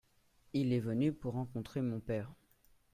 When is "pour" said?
1.13-1.33